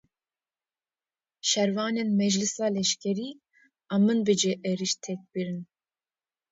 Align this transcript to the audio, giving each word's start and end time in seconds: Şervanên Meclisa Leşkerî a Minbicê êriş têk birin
Şervanên 1.49 2.09
Meclisa 2.21 2.67
Leşkerî 2.75 3.29
a 3.93 3.95
Minbicê 4.05 4.53
êriş 4.69 4.93
têk 5.03 5.21
birin 5.31 5.61